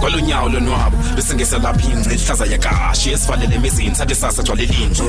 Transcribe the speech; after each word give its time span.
kwalunyawo 0.00 0.48
lonwabo 0.48 0.96
besingese 1.16 1.58
lapha 1.58 1.88
ingci 1.90 2.08
ihlaza 2.14 2.46
yakashi 2.46 3.10
esivalele 3.10 3.54
emizini 3.56 3.94
sathi 3.94 4.14
sasa 4.14 4.42
jwalelinje 4.42 5.02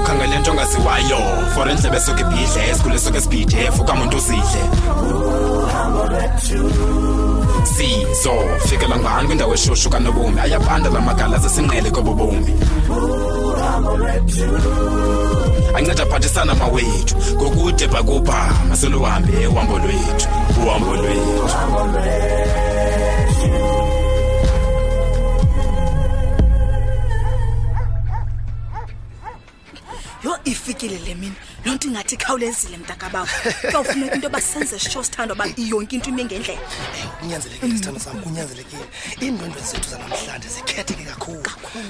ukhangele 0.00 0.38
nto 0.40 0.50
ongaziwayo 0.50 1.20
for 1.54 1.68
endlebe 1.70 1.96
esuke 1.96 2.20
ibhidle 2.22 2.70
esikhule 2.70 2.94
esuke 2.94 3.18
esibhidef 3.18 3.80
ukamuntu 3.80 4.16
uzidle 4.16 4.62
sizo 7.64 8.32
fikela 8.66 8.96
ngani 8.98 9.26
kwindawo 9.26 9.54
eshushu 9.54 9.90
kanobumi 9.90 10.40
ayabanda 10.40 10.90
la 10.90 11.00
magala 11.00 11.38
zesinqele 11.38 11.90
kobobomi 11.90 12.54
anceda 15.76 16.02
aphathisana 16.02 16.54
mawethu 16.54 17.14
ngokude 17.36 17.86
bhakubhama 17.92 18.76
soluhambe 18.80 19.46
uhambo 19.46 19.76
lwethu 19.82 20.28
uhambo 20.64 20.92
lwethu 20.96 22.26
yho 30.24 30.32
ifikile 30.44 30.98
le 31.06 31.14
mini 31.14 31.34
lonto 31.64 31.88
ingathi 31.88 32.16
khawulezile 32.16 32.76
mntakabawo 32.76 33.26
kawufuneka 33.72 34.14
into 34.14 34.28
basenze 34.30 34.78
sisho 34.78 35.04
sithandwa 35.04 35.36
ba 35.36 35.44
yonke 35.56 35.96
into 35.96 36.08
ime 36.10 36.24
ngendlela 36.24 36.58
kunyanzelekile 37.20 37.74
sithando 37.76 38.00
sami 38.00 38.20
kunyanzelekile 38.20 38.84
indwendwe 39.20 39.60
zethu 39.62 39.90
zanamhlanje 39.90 40.48
zikhetheke 40.48 41.04
kakhulu 41.04 41.42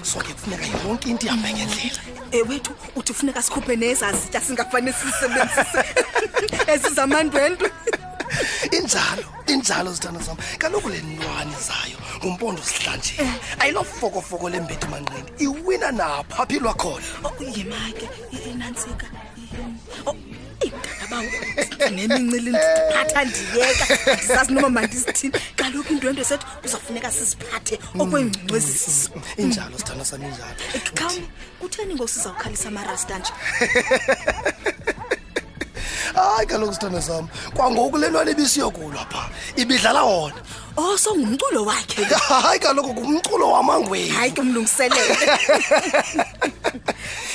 so 0.02 0.18
ke 0.18 0.32
kufuneka 0.32 0.66
yonke 0.86 1.10
into 1.10 1.26
ihambe 1.26 1.52
ngendlela 1.52 2.00
mm. 2.06 2.28
ewethu 2.32 2.70
eh, 2.70 2.96
uthi 2.96 3.12
kufuneka 3.12 3.42
sikhuphe 3.42 3.76
nezazitya 3.76 4.40
singafanele 4.40 4.92
sisebenzise 4.98 5.82
ezizamandwendwe 6.72 7.72
injalo 8.72 9.24
injalo 9.46 9.94
sithando 9.94 10.20
sami 10.22 10.42
kaloku 10.58 10.88
le 10.88 10.98
ntwana 11.00 11.56
zayo 11.60 11.96
ngumpondo 12.24 12.62
sihlanjeni 12.62 13.18
eh. 13.22 13.30
ayilofokofoko 13.58 14.48
lembethu 14.50 14.88
manqini 14.88 15.30
iwina 15.38 15.92
napha 15.92 16.46
philwa 16.46 16.74
khona 16.74 17.04
oh, 17.24 17.44
yemake 17.56 18.08
inantsika 18.50 19.06
nemincilindiziphatha 21.90 23.24
ndiyeka 23.24 24.14
ndisazi 24.14 24.52
noma 24.52 24.68
mandisithini 24.68 25.34
kaloku 25.56 25.92
indwendwe 25.92 26.24
sethu 26.24 26.46
kuzawfuneka 26.62 27.10
siziphathe 27.12 27.74
okwengcingcwezisiso 28.02 29.10
injalo 29.42 29.76
sithanda 29.78 30.04
sam 30.04 30.22
injalo 30.22 30.52
eh, 30.74 30.82
kam 30.98 31.14
kutheni 31.60 31.94
ngoku 31.94 32.08
sizawukhalisa 32.08 32.68
amarasta 32.68 33.18
nje 33.18 33.32
hayi 36.14 36.46
kaloku 36.46 36.74
sithanda 36.74 37.02
sam 37.02 37.28
kwangoku 37.54 37.98
le 37.98 38.08
ntwana 38.08 38.30
ibisiyokulwa 38.30 39.04
phaa 39.12 39.28
ibidlala 39.56 40.02
wona 40.02 40.42
Oh 40.76 40.96
so 40.96 41.14
ngumculo 41.16 41.64
wakhe 41.64 42.04
hayi 42.44 42.58
kaloku 42.60 42.90
ngumculo 42.94 43.50
wamangweni 43.52 44.08
hayi 44.10 44.30
ke 44.32 44.40
umlungiselele 44.40 45.16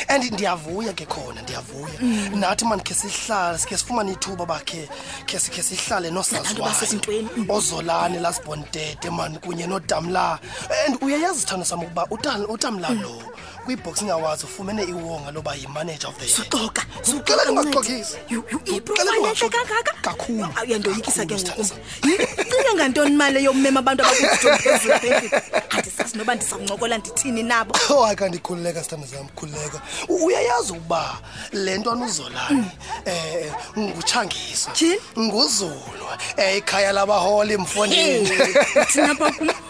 and 0.10 0.24
ndiyavuya 0.32 0.94
ke 0.94 1.06
khona 1.06 1.42
ndiyavuya 1.42 1.98
mm. 2.02 2.40
nathi 2.40 2.66
mani 2.66 2.84
khe 2.88 2.94
sihlale 3.02 3.58
sikhe 3.58 3.78
sifumane 3.78 4.10
ithuba 4.16 4.46
bakhe 4.52 4.82
khe 5.30 5.38
sikhe 5.40 5.62
sihlale 5.68 6.08
nosaziwayo 6.12 7.30
ozolane 7.56 8.20
lasbontete 8.20 9.10
mani 9.10 9.38
kunye 9.44 9.68
nodamla 9.68 10.40
and 10.86 10.98
uyayazi 11.02 11.40
sithando 11.42 11.66
sam 11.66 11.82
ukuba 11.86 12.06
utamla 12.52 12.90
lo 13.02 13.10
mm. 13.10 13.55
kwiboxing 13.66 14.10
awazi 14.10 14.44
ufumene 14.46 14.84
iwonga 14.84 15.32
loba 15.32 15.56
yimanager 15.56 16.10
of 16.10 16.18
the 16.20 16.26
suxoka 16.28 16.86
suxela 17.02 17.46
ndingaxokisi 17.46 18.18
uiprofanehle 18.74 19.50
kangaka 19.50 19.94
kakhulu 20.02 20.48
uyandoyikisa 20.68 21.26
ke 21.26 21.36
ngokumcinge 21.36 22.72
ngantoni 22.76 23.12
imali 23.12 23.44
yomema 23.44 23.80
abantu 23.80 24.04
abakuzitophezulu 24.04 24.94
andisazi 25.76 26.18
noba 26.18 26.36
ndisamncokola 26.36 26.98
ndithini 26.98 27.44
nabo 27.44 27.74
o 27.90 27.94
oh, 27.94 28.06
ayi 28.06 28.16
kandikhululeka 28.16 28.84
sithanda 28.84 29.08
zam 29.08 29.28
khululeka 29.36 29.82
uyayazi 30.10 30.72
ukuba 30.74 31.18
le 31.54 31.78
ntwana 31.78 32.06
uzolani 32.06 32.60
um 32.60 32.66
mm. 32.66 32.70
eh, 33.06 33.46
eh, 33.46 33.50
ngutshangiswa 33.78 34.74
nguzulu 35.18 36.06
um 36.38 36.58
ikhaya 36.58 36.92
labaholi 36.92 37.58
mfonini 37.58 38.30
thina 38.92 39.14
bakum 39.14 39.50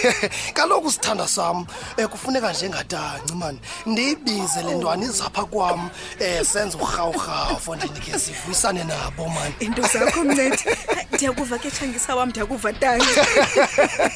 kaloku 0.56 0.92
sithanda 0.92 1.28
sam 1.28 1.66
eh, 1.96 2.06
kufuneka 2.08 2.52
njengatanci 2.52 3.32
ah, 3.32 3.36
mani 3.36 3.58
ndiyibize 3.86 4.62
le 4.62 4.74
ntwana 4.74 5.04
izapha 5.04 5.44
kwam 5.44 5.80
um 5.80 5.90
eh, 6.18 6.46
senze 6.46 6.76
urhawurhafo 6.78 7.76
ndindikhe 7.76 8.18
sivuyisane 8.18 8.84
nabo 8.84 9.28
mani 9.28 9.54
into 9.60 9.82
zakho 9.82 10.24
mncethi 10.24 10.68
ndiyakuva 11.12 11.58
ke 11.58 11.70
tshangisa 11.70 12.14
wam 12.16 12.28
ndiyakuva 12.28 12.72
tanci 12.72 13.08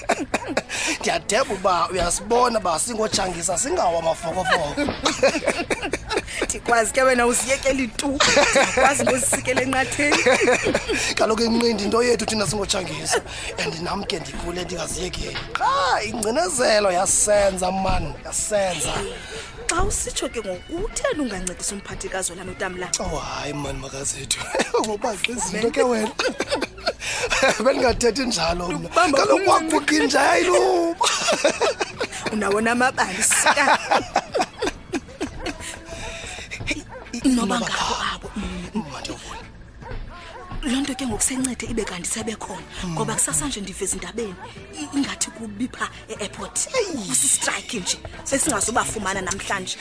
ndiyadeba 1.01 1.55
uba 1.55 1.89
uyasibona 1.93 2.59
uba 2.59 2.79
singotshangisa 2.81 3.59
singawo 3.59 3.99
amafokofoko 3.99 4.81
ndikwazi 6.55 6.93
ke 6.93 7.03
wena 7.03 7.27
uziyekeli 7.27 7.89
tu 7.99 8.09
ndikwazi 8.09 9.03
ngozisikela 9.03 9.63
enqatheni 9.63 10.19
kaloku 11.17 11.43
inqindi 11.43 11.85
into 11.85 12.03
yethu 12.03 12.27
thina 12.27 12.47
singotshangisa 12.47 13.19
and 13.59 13.75
nam 13.83 14.05
ke 14.05 14.21
ndikule 14.23 14.65
ndingaziyekeli 14.65 15.35
qha 15.53 16.03
ingcinezelo 16.07 16.93
yasenza 16.93 17.73
mani 17.73 18.15
yasenza 18.25 18.93
xa 19.71 19.83
usitsho 19.83 20.29
ke 20.31 20.39
ngokutheni 20.47 21.21
ungancedisa 21.27 21.75
umphathikazo 21.75 22.35
lan 22.35 22.49
utamla 22.49 22.87
o 23.01 23.03
oh, 23.03 23.19
hayi 23.19 23.53
mani 23.55 23.79
makazethu 23.83 24.39
ngobaqezinto 24.87 25.71
ke 25.71 25.83
wena 25.83 26.13
bendingathethi 27.65 28.27
njalo 28.27 28.69
mnakaloku 28.69 29.45
kwakuqinja 29.45 30.21
yayiluba 30.21 31.09
unawona 32.33 32.73
amabali 32.73 33.23
sika 33.23 33.81
noba 37.33 37.59
ngabo 37.61 37.95
abo 38.15 38.31
ndiyavuna 38.37 38.93
mm, 38.95 39.21
mm, 39.35 40.73
loo 40.73 40.81
nto 40.81 40.95
ke 40.97 41.05
ngokusencede 41.07 41.65
ibe 41.73 41.85
kanti 41.85 42.09
sebekhona 42.09 42.65
mm. 42.85 42.91
ngoba 42.95 43.15
kusasa 43.15 43.47
ndiveza 43.61 43.97
indabeni 43.97 44.35
ingathi 44.97 45.29
kubi 45.31 45.69
e-airport 46.09 46.69
kusistrayikhi 47.09 47.79
nje 47.81 47.97
sesingazubafumana 48.25 49.21
namhlanje 49.21 49.79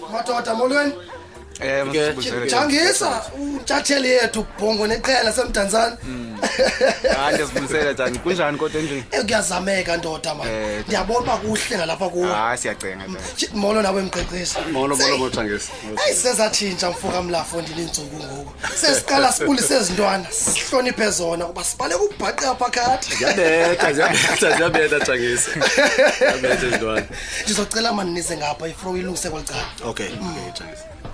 jangisa 2.48 3.22
eh, 3.37 3.60
utshatsheli 3.60 4.10
yethu 4.10 4.47
bhongo 4.59 4.87
neqhela 4.87 5.32
semdantsane 5.32 5.97
hayi 5.98 6.70
hmm. 7.03 7.20
ah, 7.20 7.31
ndiyazibulisela 7.31 7.94
jani 7.94 8.19
kunjani 8.19 8.59
kodwa 8.59 8.81
endlini 8.81 9.04
eh, 9.12 9.25
kuyazameka 9.25 9.97
ndoda 9.97 10.34
ma 10.34 10.44
eh, 10.44 10.84
ndiyabona 10.87 11.20
uba 11.20 11.37
kuhle 11.37 11.76
ngalapha 11.76 12.09
kuwo 12.09 12.26
hayi 12.34 12.53
ah, 12.53 12.56
siyacenga 12.56 13.04
molo 13.54 13.82
nawe 13.82 14.03
mqeqeshi 14.03 14.59
molo 14.72 14.97
molo 14.97 15.19
mojangisa 15.19 15.72
eyi 16.06 16.16
sezatshintsha 16.16 16.91
mfuka 16.91 17.22
mlafo 17.22 17.62
ndiliintsuku 17.62 18.17
ngoku 18.25 18.52
sesiqala 18.81 19.32
sibulise 19.32 19.76
ezintwana 19.76 20.26
sihloniphe 20.31 21.11
zona 21.11 21.44
kuba 21.46 21.64
sibaleka 21.64 22.00
ukubhaqa 22.02 22.50
aphakathi 22.50 23.14
ziyabetha 23.17 23.93
ziyabetha 23.93 24.50
ziyabetha 24.56 24.99
jangisa 25.06 25.50
ziyabetha 26.19 26.67
ezintwana 26.67 27.06
ndizocela 27.43 27.93
mani 27.93 28.11
nize 28.11 28.37
ngapha 28.37 28.69
ifro 28.69 28.96
ilungise 28.96 29.31
kwelicala 29.31 29.62
okay 29.84 30.06
okay 30.06 30.52
jangisa 30.58 30.87
mm. 31.05 31.13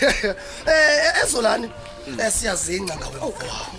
eh 0.72 1.22
ezolani 1.24 1.68
esiyazinca 2.26 2.94
eh, 2.94 3.00
ngawe 3.00 3.16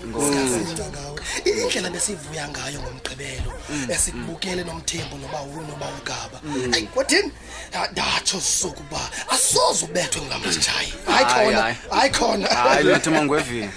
ngosiyazinca 0.09 0.85
ngawe 0.93 1.17
indlela 1.49 1.89
besivuya 1.97 2.43
ngayo 2.53 2.77
ngomgqibelo 2.83 3.51
mm. 3.69 3.91
esikubukele 3.95 4.61
nomthembu 4.69 5.15
noba 5.21 5.39
uno 5.57 5.73
ba 5.81 5.87
ugaba 5.99 6.37
ayi 6.75 6.87
kodini 6.93 7.29
ah, 7.77 7.87
dacho 7.97 8.37
suku 8.41 8.83
ba 8.91 9.01
asoze 9.33 9.81
ubethwe 9.87 10.19
ngamasijayi 10.27 10.89
hayi 11.13 11.25
khona 11.31 11.59
hayi 11.95 12.09
khona 12.17 12.47
hayi 12.63 12.83
lethe 12.87 13.09
mangwevini 13.15 13.69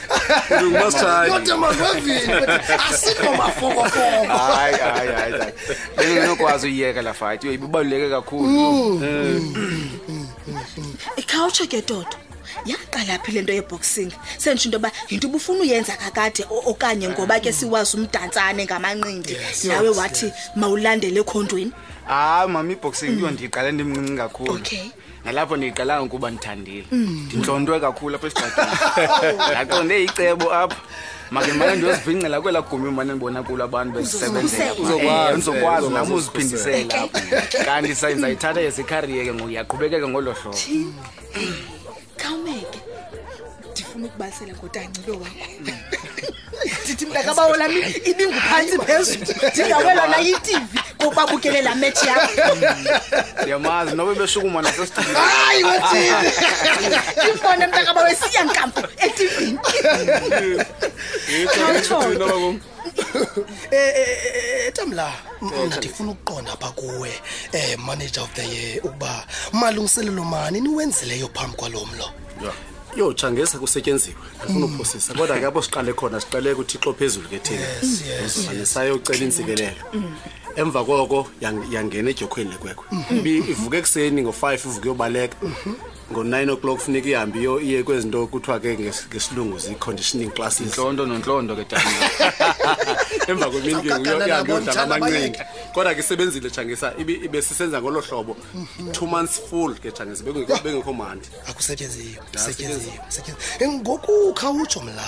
ngumasijayi 0.62 1.32
lethe 1.34 1.54
mangwevini 1.54 2.32
asikho 2.88 3.30
mafoko 3.40 3.82
foko 3.84 4.34
hayi 4.54 4.76
hayi 4.92 5.10
hayi 5.12 6.12
nginokwazi 6.12 6.64
uyiyeka 6.68 7.00
la 7.02 7.14
fight 7.14 7.40
uyibaluleke 7.44 8.06
kakhulu 8.10 8.54
ikhawutshe 11.22 11.62
mm. 11.64 11.68
mm. 11.72 11.80
ke 11.80 11.92
dodo 11.92 12.16
yaqala 12.66 13.18
phi 13.24 13.32
lento 13.32 13.52
yeboxing 13.52 14.10
sengisho 14.38 14.66
into 14.68 14.78
ba 14.78 14.90
into 15.10 15.28
ubufuna 15.28 15.60
uyenza 15.60 15.96
kakade 15.96 16.44
okanye 16.50 17.08
ngoba 17.08 17.40
ke 17.40 17.50
mm. 17.50 17.56
siwazi 17.58 17.96
umdantsane 17.96 18.64
ngamanqindi 18.64 19.36
nawe 19.64 19.88
wathi 19.88 20.32
mawulandele 20.54 21.20
ekhondweni 21.20 21.72
hayi 22.06 22.48
mama 22.48 22.72
iboxing 22.72 23.18
iyondiqala 23.18 23.68
mm. 23.70 23.74
ndimncinci 23.74 24.14
kakhulu 24.16 24.52
okay 24.54 24.86
nalapho 25.24 25.56
ndiyiqala 25.56 26.02
ukuba 26.02 26.30
ndithandile 26.30 26.86
mm. 26.92 27.26
ndintlontwe 27.28 27.80
kakhulu 27.80 28.16
apha 28.16 28.26
esigadini 28.26 29.54
yaqonde 29.56 30.04
icebo 30.04 30.54
apha 30.54 30.76
make 31.30 31.52
mane 31.52 31.76
ndiyosivingcela 31.76 32.40
kwela 32.40 32.60
gumi 32.62 32.90
mane 32.90 33.12
ndibona 33.12 33.42
kulo 33.42 33.64
abantu 33.64 33.92
besisebenzelauzokwazi 33.98 35.88
nam 35.90 36.12
uziphindisela 36.12 37.08
kanti 37.64 37.94
sayizayithatha 37.94 38.60
yesikariye 38.60 39.24
ke 39.24 39.32
ngoku 39.34 39.50
yaqhubekeka 39.50 40.08
ngolo 40.08 40.32
hlobo 40.32 40.92
uzikhusela 44.34 44.52
ngotancilo 44.58 45.14
wakho 45.14 45.78
ndithi 46.84 47.06
mntakabawo 47.06 47.56
lami 47.56 47.80
ibinguphantsi 48.10 48.78
phezulu 48.78 49.50
ndingawela 49.52 50.06
nayo 50.08 50.36
itivi 50.36 50.78
kokubabukele 50.98 51.62
laa 51.62 51.74
metshi 51.74 52.06
yakho 52.06 52.56
ndiyamazi 53.42 53.96
noba 53.96 54.14
beshukuma 54.14 54.62
nasesithayi 54.62 55.64
wethini 55.64 57.00
ndimfone 57.22 57.66
mntakabawo 57.66 58.06
esiyankampu 58.10 58.80
etivini 58.96 59.58
khawutsho 61.46 62.02
eh, 63.70 63.94
eh, 63.96 64.18
eh, 64.68 64.72
ndifuna 65.76 66.10
ukuqonda 66.12 66.56
pha 66.56 66.70
kuwe 66.70 67.10
um 67.54 67.84
manager 67.86 68.22
of 68.22 68.32
the 68.34 68.42
year 68.42 68.78
ukuba 68.84 69.24
malungiselelo 69.52 70.24
mani 70.24 70.60
niwenzileyo 70.60 71.28
phambi 71.34 71.56
kwalo 71.56 71.84
mlo 71.86 72.10
yotsha 72.96 73.30
ngeza 73.32 73.58
kusetyenziwe 73.58 74.16
ndifuna 74.44 74.66
uphosisa 74.66 75.14
kodwa 75.14 75.38
ke 75.38 75.46
apho 75.46 75.62
siqale 75.62 75.92
khona 75.92 76.20
siqale 76.20 76.54
kuthixo 76.54 76.92
phezulu 76.98 77.26
ke 77.30 77.38
thina 77.46 77.68
mane 78.46 78.64
sayocela 78.66 79.24
intsikelelo 79.24 79.82
mm. 79.92 80.14
emva 80.60 80.80
koko 80.86 81.26
yangena 81.74 82.10
edyokhweni 82.10 82.50
lekwekhwe 82.50 82.86
mm-hmm. 82.92 83.50
ivuke 83.52 83.76
ekuseni 83.78 84.20
ngo-five 84.22 84.62
ivuke 84.66 84.86
yobaleka 84.88 85.36
mm-hmm 85.42 85.76
ngo-nine 86.12 86.50
o'clock 86.52 86.78
funeka 86.80 87.08
ihambe 87.08 87.38
iyo 87.40 87.60
iye 87.60 87.82
kwezinto 87.82 88.26
kuthiwa 88.26 88.60
ke 88.60 88.76
ngesilungu 89.08 89.58
zii-conditioning 89.58 90.30
classes 90.36 90.66
ntlonto 90.68 91.06
nontlonto 91.06 91.56
ke 91.56 91.64
tana 91.64 91.96
emva 93.30 93.46
kweminiihambe 93.50 94.10
yodala 94.10 94.38
amancinci 94.38 95.40
kodwa 95.74 95.94
ke 95.94 96.00
isebenzile 96.00 96.50
jangisa 96.50 96.92
ibesisenza 97.24 97.80
ngolo 97.80 98.00
hlobo 98.00 98.36
two 98.92 99.06
months 99.06 99.40
full 99.48 99.74
ke 99.78 99.92
jangisa 99.92 100.22
bengekho 100.24 100.92
mandi 100.92 101.28
akusetyenziyo 101.48 102.20
eh, 103.60 103.68
ngoku 103.70 104.34
khawutsho 104.34 104.80
mla 104.80 105.06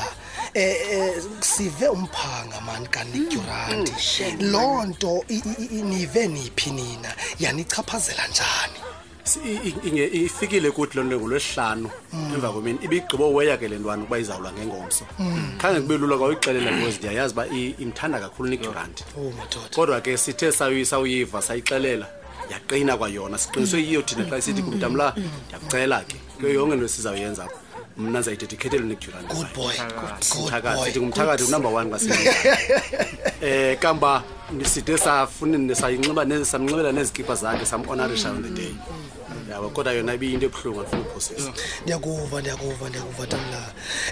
eh, 0.54 0.76
eh 0.90 1.22
sive 1.40 1.88
umphanga 1.88 2.60
mani 2.60 2.86
kanityuranti 2.86 3.92
mm. 3.92 4.38
mm. 4.40 4.50
loo 4.52 4.84
nto 4.84 5.24
nive 5.84 6.26
niphi 6.28 6.70
nina 6.70 7.12
yanichaphazela 7.40 8.26
njani 8.28 8.75
ifikile 10.12 10.70
kuthi 10.70 10.96
loo 10.96 11.04
nto 11.04 11.18
ngolwesihlanu 11.18 11.90
emva 12.34 12.50
kwemini 12.52 12.78
ibigqiba 12.86 13.26
weya 13.26 13.58
ke 13.58 13.66
le 13.68 13.76
ntwana 13.78 14.02
ukuba 14.06 14.18
izawulwa 14.22 14.50
ngengomso 14.54 15.04
khange 15.58 15.80
kube 15.82 15.98
lula 15.98 16.14
kwawuyixelela 16.16 16.70
because 16.70 16.98
ndiyayazi 17.00 17.32
uba 17.34 17.44
imthanda 17.82 18.18
kakhulu 18.22 18.48
nigurant 18.50 18.96
oh, 19.18 19.26
oh, 19.26 19.74
kodwa 19.74 20.00
ke 20.00 20.16
sithe 20.16 20.52
sawuyiva 20.52 21.42
sayixelela 21.42 22.06
yaqina 22.50 22.94
kwayona 22.96 23.38
siqiniswe 23.38 23.78
yiyo 23.82 24.00
thina 24.06 24.24
xa 24.30 24.38
isithi 24.38 24.62
kumntamla 24.62 25.06
ndiyakucela 25.18 25.98
ke 26.06 26.16
kuyo 26.38 26.52
yonke 26.54 26.76
nto 26.78 26.88
sizawuyenza 26.88 27.42
apho 27.50 27.58
mna 27.98 28.12
ndizayidedikhethe 28.20 28.78
lunigurant 28.78 29.26
good 29.34 29.46
boy 29.56 29.74
sithi 30.84 31.00
ngumthakathi 31.02 31.42
unumber 31.48 31.72
one 31.74 31.88
kwaseum 31.90 32.18
eh, 33.44 33.78
kamba 33.82 34.22
side 34.64 34.96
safunini 34.98 35.74
samnxibela 36.44 36.92
nezikipa 36.92 37.34
zakhe 37.34 37.66
samonarisha 37.66 38.30
on 38.30 38.42
the 38.42 38.48
day 38.62 38.74
ndaba 39.56 39.68
kodwa 39.74 39.92
yona 39.96 40.14
ibiyinto 40.14 40.46
ebuhlungu 40.46 40.80
afuna 40.82 41.02
uphosesa 41.08 41.48
mm. 41.48 41.56
ndiyakuva 41.82 42.40
ndiyakuva 42.40 42.84
ndiyakuva 42.88 43.24
tamla 43.26 43.60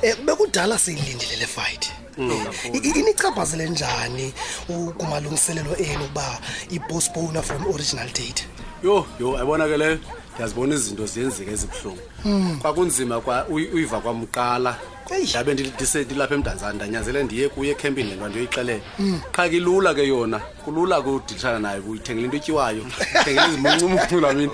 um 0.09 0.27
bekudala 0.27 0.77
siyilindile 0.79 1.37
le 1.37 1.47
fayithi 1.47 1.91
mm, 2.19 2.31
eh, 2.73 2.87
inichaphazele 2.97 3.69
njani 3.69 4.33
kumalungiselelo 4.99 5.77
enu 5.77 6.05
ukuba 6.05 6.41
ipostpone 6.71 7.43
from 7.43 7.63
original 7.75 8.07
date 8.07 8.41
yho 8.85 9.07
yho 9.21 9.37
ayibona 9.37 9.69
ke 9.69 9.77
leyo 9.77 9.99
ndiyazibona 10.33 10.75
izinto 10.75 11.07
ziyenzeka 11.07 11.51
ezibuhlungu 11.53 12.03
mm. 12.25 12.59
kwakunzima 12.63 13.21
kwa 13.21 13.47
uyiva 13.49 14.01
kwamqala 14.01 14.73
yabe 15.35 15.55
ndilapha 15.55 16.35
emdanzane 16.35 16.75
ndanyanzele 16.77 17.23
ndiye 17.23 17.49
kuye 17.49 17.71
ekhempini 17.71 18.09
le 18.11 18.17
nto 18.17 18.29
ndiyoyixelela 18.29 18.81
hmm. 18.97 19.21
qha 19.33 19.49
kilula 19.49 19.95
ke 19.95 20.09
yona 20.09 20.39
kululak 20.65 21.05
kudilishana 21.05 21.59
naye 21.59 21.81
kuyithengele 21.81 22.25
into 22.27 22.37
etyiwayo 22.37 22.85
thengele 23.25 23.47
izimuncumuncula 23.49 24.33
mini 24.37 24.51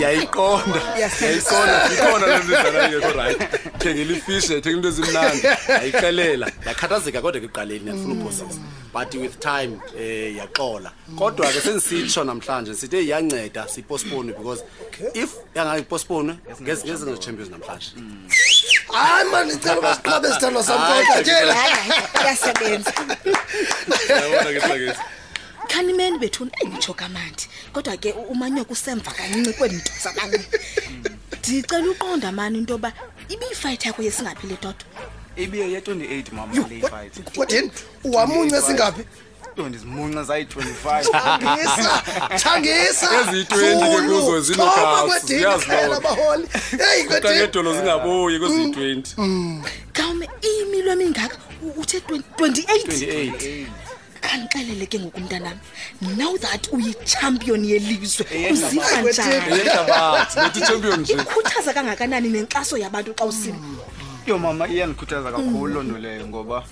yayiqonda 0.00 0.80
yayiqonda 0.98 1.90
ikhona 1.92 2.26
le 2.26 2.38
ndidlalayekho 2.44 3.12
rayit 3.12 3.40
thengele 3.78 4.14
ifishi 4.14 4.50
yayithengele 4.52 4.72
into 4.76 4.88
ezimnandi 4.88 5.46
yayixelela 5.68 6.50
ndakhathazeka 6.62 7.20
kodwa 7.20 7.40
ke 7.40 7.46
kuqaleni 7.48 7.80
ndiyandifuna 7.80 8.22
uphosisa 8.22 8.60
but 8.94 9.14
with 9.14 9.38
time 9.40 9.72
um 9.74 10.00
eh, 10.00 10.36
yaxola 10.36 10.92
kodwa 11.18 11.46
ke 11.52 11.60
sendisitsho 11.60 12.24
namhlanje 12.24 12.74
sithe 12.74 13.02
iyanceda 13.04 13.68
siyipostpone 13.68 14.32
because 14.32 14.64
okay. 14.86 15.22
if 15.22 15.30
yangaipostpone 15.54 16.34
ngezinga 16.62 17.16
champions 17.16 17.50
namhlanje 17.50 17.90
mm 17.96 18.28
hayi 18.88 19.28
mani 19.30 19.52
icala 19.54 19.80
basiqhabe 19.80 20.28
sithandwa 20.32 20.62
samtyela 20.68 21.54
iyasebenza 22.20 22.92
khani 25.70 25.90
imeni 25.92 26.18
bethuni 26.22 26.50
enditsho 26.62 26.94
kamandi 26.94 27.44
kodwa 27.72 27.96
ke 28.02 28.10
umanywe 28.32 28.64
kusemva 28.68 29.10
kancinci 29.16 29.52
kweento 29.58 29.90
zabantu 30.04 30.40
ndicela 31.38 31.86
uqonda 31.92 32.32
mani 32.32 32.58
into 32.58 32.72
yoba 32.74 32.90
ibiyifayithi 33.28 33.86
yakho 33.88 34.02
yesingaphi 34.02 34.46
le 34.46 34.56
todwa 34.56 34.86
ibiyeye-28 35.42 36.28
mamaleyifyihtkodwa 36.36 37.54
yeni 37.56 37.70
uhamunye 38.04 38.60
singaphi 38.66 39.02
indoda 39.56 40.22
zayi-25thangisa 40.22 43.08
eziyi-20 43.20 43.80
ke 43.80 44.00
kuzo 44.06 44.40
zinokasiyaziabaholi 44.40 46.48
eyikutangedolo 46.92 47.70
zingabuyi 47.74 48.38
kweziyi-20 48.38 49.02
mm, 49.18 49.26
mm. 49.26 49.62
kawume 49.92 50.28
iimilo 50.44 50.92
emingaka 50.92 51.36
uthe 51.80 51.98
28 51.98 53.66
khandixelele 54.22 54.86
ke 54.86 54.98
ngoku 55.00 55.20
mntanam 55.20 55.58
now 56.16 56.38
that 56.38 56.68
uyitshampion 56.72 57.64
yelizwe 57.64 58.26
uziva 58.52 59.02
njani 59.02 59.64
kangakanani 61.74 62.28
nenkxaso 62.28 62.76
yabantu 62.78 63.14
xa 63.18 63.24
usini 63.24 63.76
yo 64.26 64.38
mama 64.38 64.68
iyandikhuthaza 64.68 65.32
kakhulu 65.32 65.68
loo 65.74 65.82
nto 65.82 65.98
leyo 65.98 66.26
ngoba 66.28 66.64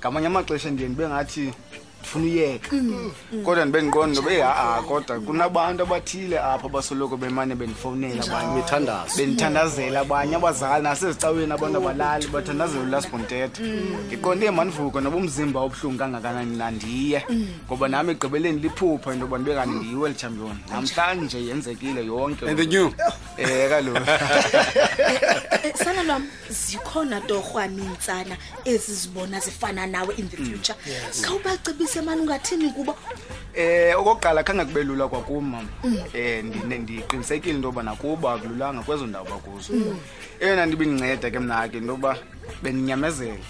ngamanye 0.00 0.26
amaxesha 0.26 0.70
ndiye 0.70 0.88
ndibe 0.88 1.08
ngathi 1.08 1.52
ndifuna 2.00 2.24
uyeka 2.24 2.76
mm. 2.76 3.12
kodwa 3.44 3.64
ndibe 3.64 3.80
ndiqonda 3.82 4.20
noba 4.20 4.32
eh, 4.32 4.42
ha-a 4.44 4.82
kodwa 4.82 5.20
kunabantu 5.20 5.82
abathile 5.82 6.38
apho 6.38 6.68
basoloko 6.68 7.16
bemane 7.16 7.54
bendifowunela 7.54 8.22
abanye 8.24 8.62
bendithandazela 9.16 10.00
abanye 10.00 10.36
abazali 10.36 10.82
nasezicaweni 10.84 11.52
abantu 11.52 11.76
abalali 11.78 12.26
bathandazela 12.26 12.82
ulasibontetha 12.84 13.62
mm. 13.62 14.06
ngiqonde 14.08 14.46
eh, 14.46 14.52
mandivuko 14.52 15.00
noba 15.00 15.16
umzimba 15.16 15.60
obuhlungu 15.60 15.98
kangakanani 15.98 16.56
nandiye 16.56 17.20
mm. 17.28 17.46
ngoba 17.68 17.86
nam 17.88 18.10
egqibeleni 18.10 18.60
liphupha 18.60 19.12
into 19.14 19.24
yoba 19.26 19.38
ndibe 19.38 19.54
kanti 19.56 19.76
ndiyiwe 19.78 20.06
eli 20.08 20.18
champion 20.18 20.56
namhlanje 20.68 21.38
yenzekile 21.46 22.02
yonke 22.06 22.46
and 22.48 22.58
the 22.58 22.66
new 22.66 22.90
eh 23.40 23.64
kaloku 23.68 24.04
eh, 24.04 25.64
eh, 25.64 25.74
sana 25.80 26.00
lwam 26.02 26.24
zikhona 26.50 27.20
torhwanintsana 27.20 28.36
ezizibona 28.64 29.40
zifana 29.40 29.86
nawe 29.86 30.12
in 30.16 30.28
the 30.28 30.36
mm, 30.36 30.46
future 30.46 30.76
khawubacebise 31.22 32.00
mani 32.02 32.20
ungathini 32.20 32.70
kuba 32.70 32.92
um 32.92 33.16
eh, 33.54 33.98
okokuqala 34.00 34.44
khange 34.44 34.64
kube 34.64 34.84
lula 34.84 35.08
kwakum 35.08 35.50
mama. 35.50 35.68
Mm. 35.84 35.96
Eh 36.14 36.44
ndiqinisekile 36.44 37.54
into 37.56 37.68
yoba 37.68 37.82
nakuba 37.82 38.34
akululanga 38.34 38.82
kwezo 38.84 39.06
ndawo 39.06 39.24
bakuzo. 39.24 39.72
Mm. 39.72 39.98
Eyona 40.40 40.66
nto 40.66 40.72
ibindinceda 40.76 41.30
ke 41.30 41.38
mna 41.38 41.68
ke 41.68 41.78
into 41.78 41.86
yoba 41.96 42.16
bendinyamezele 42.62 43.40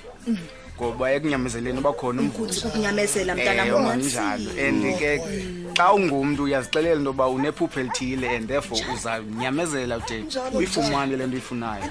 ngoba 0.80 1.06
ekunyamezeleni 1.16 1.76
ubakhona 1.80 2.18
umkhuzikunyamezelamntanamanjalo 2.24 4.50
and 4.66 4.80
ke 4.98 5.12
xa 5.76 5.92
ungumntu 5.96 6.42
uyazixelela 6.44 6.94
into 7.00 7.08
yoba 7.10 7.24
unephupha 7.36 7.78
elithile 7.82 8.26
and 8.36 8.44
therefore 8.48 8.80
uzanyamezela 8.94 9.96
de 10.08 10.18
uyifumane 10.56 11.16
le 11.16 11.24
nto 11.26 11.34
uyifunayo 11.36 11.84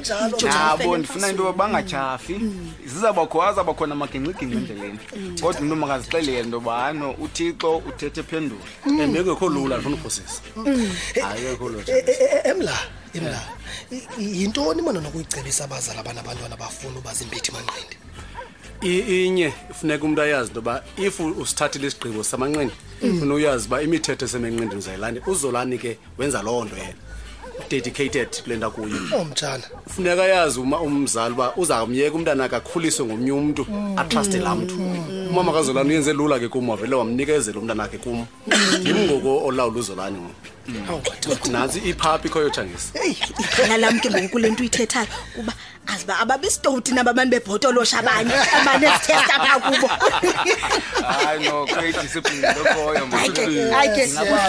nabo 0.43 0.97
ndifuna 0.97 1.27
into 1.29 1.43
yoba 1.43 1.57
bangatyhafi 1.67 2.33
mm. 2.33 2.71
zizabakho 2.85 3.37
azabakhona 3.49 3.93
amagingxigingxi 3.93 4.71
endleleni 4.71 4.99
mm. 5.15 5.35
kodwa 5.41 5.61
umntu 5.61 5.75
makazixelele 5.75 6.39
into 6.39 6.51
yobano 6.55 7.07
uthixo 7.23 7.69
uthethe 7.89 8.23
phendula 8.23 8.61
and 8.85 8.93
mm. 8.93 9.01
eh, 9.15 9.21
ekekho 9.21 9.49
lula 9.49 9.75
ndifuna 9.75 9.95
uphosisa 9.95 10.37
eh, 10.65 10.95
eh, 11.87 12.03
emla 12.51 12.77
emla 13.17 13.41
yintoni 14.19 14.79
imana 14.81 14.99
nokuyicebisa 15.01 15.61
abazali 15.63 15.99
abanabantwana 15.99 16.55
bafuna 16.61 16.99
uba 17.01 17.11
zimbethi 17.17 17.51
manqindi 17.55 17.95
inye 18.83 19.53
funeka 19.79 20.05
umntu 20.05 20.21
ayazi 20.21 20.47
into 20.51 20.59
yoba 20.59 20.83
if 20.97 21.19
usithathile 21.19 21.87
isigqibo 21.87 22.23
samanqindi 22.23 22.71
funa 23.19 23.33
uyazi 23.33 23.67
uba 23.67 23.81
imithetho 23.81 24.25
esemenqindini 24.25 24.79
uzayilandi 24.79 25.21
uzolani 25.27 25.77
ke 25.77 25.97
wenza 26.17 26.41
loo 26.43 26.63
nto 26.65 26.77
yena 26.77 26.93
dedicated 27.69 28.29
kule 28.43 28.55
nto 28.57 28.67
akuyo 28.67 28.97
omtshana 29.19 29.63
oh, 29.75 29.89
funeka 29.93 30.23
ayazi 30.23 30.59
umzali 30.59 31.33
uba 31.33 31.53
uzamyeka 31.57 32.15
umntana 32.15 32.43
akakhuliswe 32.45 33.05
ngomnye 33.05 33.31
umntu 33.31 33.67
atruste 33.97 34.39
laa 34.39 34.55
mntu 34.55 34.75
umama 35.29 35.51
kazolani 35.51 35.89
uyenze 35.89 36.13
lula 36.13 36.39
ke 36.39 36.47
kum 36.47 36.69
wavele 36.69 36.95
wamnikezela 36.95 37.59
umntana 37.59 37.83
akhe 37.83 37.97
kum 37.97 38.25
ndim 38.81 38.97
ngoku 38.97 39.47
olawula 39.47 39.79
uzolani 39.79 40.19
ngoku 40.19 41.11
oh, 41.31 41.49
nantsi 41.51 41.79
iphapi 41.79 42.27
ikhoyo 42.27 42.51
eyi 42.57 43.17
ikhala 43.39 43.77
lam 43.77 43.99
ke 43.99 44.09
ngoku 44.09 44.29
kule 44.29 44.49
nto 44.49 44.61
uyithethayo 44.63 45.07
kuba 45.35 45.53
azi 45.93 46.03
uba 46.03 46.15
ababistoti 46.23 46.91
naba 46.95 47.11
bantu 47.17 47.31
bebhotolosha 47.33 47.95
abanye 48.01 48.33
amanesithesta 48.57 49.33
pha 49.45 49.53
kuboayi 49.59 51.45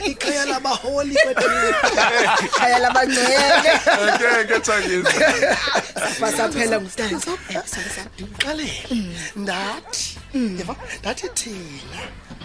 ikhaya 0.10 0.44
labaholi 0.46 1.14
kwe 1.14 1.32
shayela 2.56 2.88
abangcwele 2.88 4.44
ngeke 4.44 4.60
thangisa 4.60 5.12
basaphela 6.20 6.76
mntana 6.84 7.18
sobe 7.24 7.54
sabe 7.72 7.88
saduqalela 7.96 8.78
mm. 8.96 9.12
ndathi 9.42 10.02
ndiva 10.38 10.72
mm. 10.72 10.86
ndathi 11.00 11.28
thina 11.28 12.00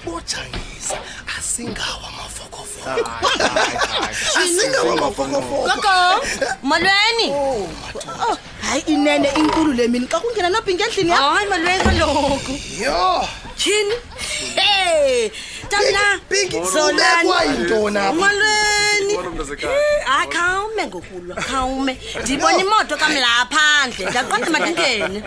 bojangisa 0.06 0.98
asingawa 1.40 2.10
mafokofoko 2.18 3.12
asingawa 4.40 4.96
mafokofoko 4.96 5.90
molweni 6.64 7.26
oh, 7.32 7.70
oh, 8.30 8.38
hayi 8.62 8.82
inene 8.88 9.30
inkulu 9.38 9.74
le 9.74 9.88
mini 9.88 10.08
xa 10.08 10.20
kungena 10.20 10.50
nophi 10.50 10.74
ngendlini 10.76 11.12
hayi 11.12 11.48
molweni 11.50 11.84
kaloku 11.84 12.52
yho 12.84 13.28
tyhini 13.58 13.96
hey 14.56 15.30
tamla 15.70 16.66
zola 16.74 17.06
kwayintona 17.26 18.12
khawume 20.76 20.88
ngokulwa 20.88 21.36
khawume 21.42 21.98
ndibona 22.24 22.58
imoto 22.64 22.96
kamlaa 22.98 23.46
phandle 23.46 24.10
ndaqonda 24.10 24.50
mandingene 24.50 25.24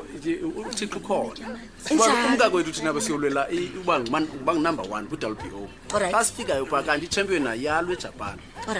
uthixa 0.55 0.97
ukhona 0.97 2.25
umkako 2.27 2.53
wethu 2.57 2.71
thina 2.75 2.91
besiyolwela 2.95 3.41
uba 3.81 3.93
ngubangunumber 3.99 4.85
one 4.95 5.05
kwi-w 5.09 5.35
b 5.35 5.51
o 5.93 6.17
asifikayo 6.19 6.63
phaa 6.65 6.83
kanti 6.87 7.05
ichampion 7.05 7.45
ayalwe 7.47 7.93
ejapan 7.99 8.37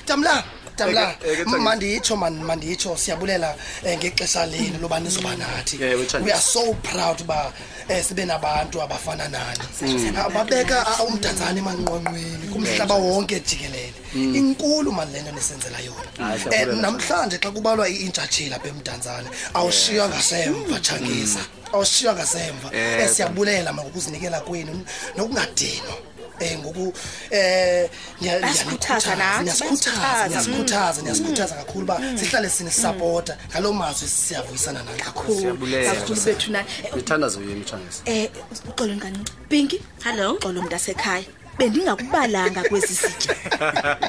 tamlanga 0.06 0.40
ah. 0.40 0.44
eh, 0.48 0.53
Dabla 0.76 1.16
manditsho 1.60 2.16
man 2.18 2.36
manditsho 2.42 2.96
siyabulela 2.98 3.56
eh, 3.84 3.98
ngexesha 3.98 4.46
lenu 4.46 4.80
loba 4.82 5.00
nizoba 5.00 5.30
mm. 5.34 5.40
nathi. 5.40 6.24
We 6.24 6.32
are 6.32 6.38
so 6.38 6.74
proud 6.82 7.26
ba 7.28 7.54
eh, 7.90 8.02
sibe 8.04 8.26
nabantu 8.26 8.82
abafana 8.82 9.30
nani. 9.30 9.60
Mm. 9.82 10.16
Ababeka 10.18 10.82
ah, 10.86 10.98
ah, 11.00 11.04
umdantsane 11.04 11.60
emanqonqweni 11.60 12.48
mm. 12.48 12.54
kumhlaba 12.54 12.96
wonke 12.96 13.40
jikelele. 13.40 13.94
Inkulu 14.16 14.92
manje 14.92 15.14
lento 15.14 15.32
nesenzela 15.32 15.80
yona. 15.80 16.10
Ah, 16.20 16.36
eh, 16.52 16.66
namhlanje 16.66 17.38
xa 17.38 17.52
kubalwa 17.52 17.88
iintshatshila 17.90 18.60
bemdantsane 18.60 19.30
awushiywa 19.54 20.10
ngasemva 20.10 20.80
changisa. 20.80 21.46
Awushiywa 21.74 22.14
ngasemva. 22.16 22.70
Siyabulela 23.14 23.74
ngokuzinikela 23.74 24.40
kwenu 24.42 24.82
nokungadinwa. 25.18 26.13
eh 26.40 26.58
ngoku 26.60 26.94
eh 27.32 27.90
ngiyasikhuthaza 28.22 29.14
nathi 29.16 29.44
ngiyasikhuthaza 29.44 31.02
ngiyasikhuthaza 31.02 31.02
ngiyasikhuthaza 31.04 31.54
mm. 31.58 31.66
kakhulu 31.66 31.86
ba 31.86 31.96
mm. 32.02 32.18
sihlale 32.18 32.50
sine 32.50 32.70
mm. 32.74 32.80
supporta 32.84 33.34
ngalo 33.54 33.70
mazwi 33.74 34.08
siyavuyisana 34.10 34.82
nani 34.84 35.02
kakhulu 35.02 35.58
kakhulu 35.86 36.22
bethu 36.22 36.50
na 36.52 36.60
eh, 36.62 36.94
ngithandaza 36.96 37.38
yini 37.42 37.56
Mthangisi 37.62 38.02
eh 38.06 38.30
uxolo 38.70 38.96
kancinci 38.98 39.34
Pinki 39.50 39.78
hello 40.04 40.34
uxolo 40.34 40.62
mntasekhaya 40.62 41.24
bendingakubalanga 41.58 42.64
kwezi 42.70 42.96
sitya 42.98 43.36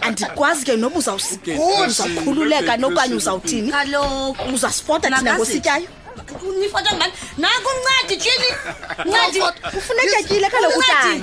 andikwazi 0.06 0.64
ke 0.64 0.74
noba 0.76 0.98
uzawusikhululeka 0.98 2.76
nokanye 2.76 3.14
uzawuthini 3.14 3.70
kaloku 3.70 4.42
uzasipota 4.54 5.08
thina 5.08 5.32
ngosityayo 5.36 5.88
nifota 6.60 6.94
mani 6.96 7.12
nako 7.38 7.54
uncadi 7.76 8.16
tyini 8.16 8.48
ncadi 9.06 9.40
ufuneka 9.78 10.22
tyile 10.28 10.48
khaloutaa 10.48 11.14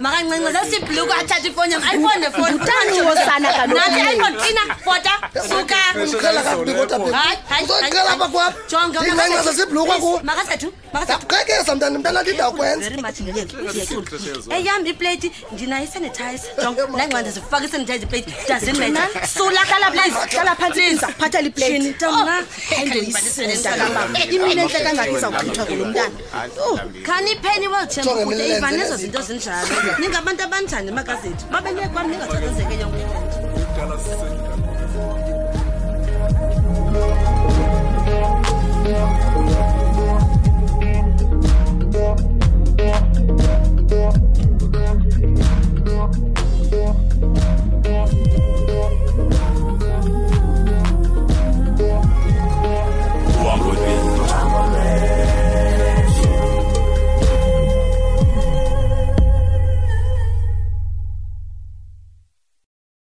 makancinci 0.00 0.52
zasibluku 0.52 1.12
athathe 1.12 1.48
ifowni 1.48 1.72
yam 1.72 1.82
ayifoni 1.88 2.20
nefowniutaniosana 2.20 3.52
kaloku 3.52 3.78
iphone 4.10 4.36
tina 4.42 4.60
fota 4.84 5.10
sukaqhekeza 11.00 11.74
mntana 11.74 11.98
mntana 11.98 12.22
ndida 12.22 12.50
kwenzaeyam 12.50 14.86
ipleyiti 14.86 15.32
ndina 15.52 15.82
isanitizenangxande 15.82 17.30
zifake 17.30 17.64
isanitize 17.64 17.98
ipleyiti 18.02 18.34
dazimea 18.48 19.08
sula 19.38 19.60
kalaplaala 19.66 20.54
phantsi 20.56 20.86
ndizakuphathela 20.88 21.48
ipleyitiaa 21.48 22.40
imile 24.24 24.62
entle 24.62 24.80
kangakizawukhithwa 24.80 25.64
kulo 25.66 25.84
mntana 25.84 26.14
khanipheni 27.06 27.66
worldchamivan 27.68 28.74
nezo 28.78 28.96
zinto 28.96 29.20
zinjalo 29.26 29.68
ningabantu 30.00 30.42
abanjani 30.44 30.88
emakazethu 30.90 31.44
babeniye 31.52 31.88
kwam 31.92 32.06
ningathathazekeyo 32.10 32.90